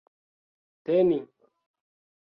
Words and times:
teni 0.85 1.19